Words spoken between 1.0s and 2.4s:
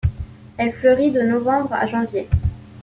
de novembre à janvier.